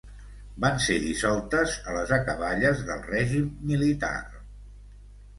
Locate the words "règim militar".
3.11-4.13